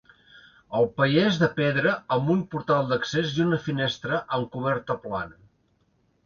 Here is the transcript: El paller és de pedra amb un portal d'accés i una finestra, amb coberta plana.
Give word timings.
El 0.77 0.85
paller 1.01 1.25
és 1.31 1.35
de 1.41 1.49
pedra 1.59 1.91
amb 2.17 2.31
un 2.35 2.41
portal 2.55 2.89
d'accés 2.93 3.37
i 3.37 3.45
una 3.45 3.61
finestra, 3.67 4.23
amb 4.39 4.49
coberta 4.57 4.97
plana. 5.07 5.39